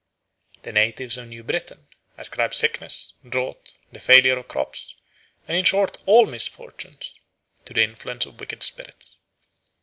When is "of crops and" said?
4.39-5.55